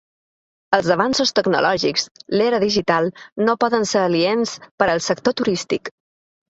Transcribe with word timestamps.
Els 0.77 0.87
avanços 0.95 1.33
tecnològics, 1.39 2.07
l’era 2.39 2.63
digital, 2.65 3.13
no 3.45 3.59
poden 3.67 3.89
ser 3.95 4.03
aliens 4.09 4.59
per 4.67 4.93
al 4.97 5.09
sector 5.11 5.43
turístic. 5.43 5.99